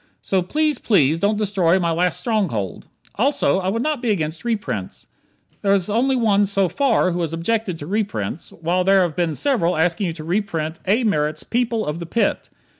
[0.23, 2.87] So please, please, don't destroy my last stronghold.
[3.19, 5.05] Also, I would not be against reprints.
[5.61, 9.35] There is only one so far who has objected to reprints, while there have been
[9.35, 11.03] several asking you to reprint A.
[11.03, 12.49] Merritt's "People of the Pit."